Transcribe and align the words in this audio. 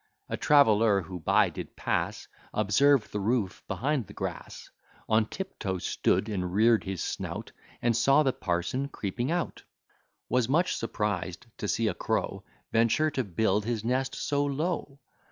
A 0.29 0.35
traveller, 0.35 1.01
who 1.01 1.19
by 1.19 1.49
did 1.51 1.75
pass, 1.75 2.27
Observed 2.55 3.11
the 3.11 3.19
roof 3.19 3.61
behind 3.67 4.07
the 4.07 4.13
grass; 4.13 4.71
On 5.07 5.27
tiptoe 5.27 5.77
stood, 5.77 6.27
and 6.27 6.51
rear'd 6.51 6.83
his 6.85 7.03
snout, 7.03 7.51
And 7.83 7.95
saw 7.95 8.23
the 8.23 8.33
parson 8.33 8.87
creeping 8.87 9.29
out: 9.29 9.61
Was 10.27 10.49
much 10.49 10.75
surprised 10.75 11.45
to 11.59 11.67
see 11.67 11.87
a 11.87 11.93
crow 11.93 12.43
Venture 12.71 13.11
to 13.11 13.23
build 13.23 13.65
his 13.65 13.83
nest 13.83 14.15
so 14.15 14.43
low. 14.43 14.97